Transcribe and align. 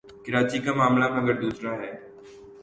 کراچی 0.25 0.59
کا 0.63 0.71
معاملہ 0.73 1.07
مگر 1.15 1.35
دوسرا 1.41 1.71
ہے۔ 1.81 1.91